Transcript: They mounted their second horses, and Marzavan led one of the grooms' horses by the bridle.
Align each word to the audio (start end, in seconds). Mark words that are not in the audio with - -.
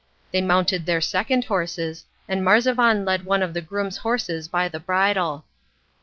They 0.31 0.41
mounted 0.41 0.87
their 0.87 0.99
second 0.99 1.45
horses, 1.45 2.05
and 2.27 2.41
Marzavan 2.43 3.05
led 3.05 3.23
one 3.23 3.43
of 3.43 3.53
the 3.53 3.61
grooms' 3.61 3.97
horses 3.97 4.47
by 4.47 4.67
the 4.67 4.79
bridle. 4.79 5.45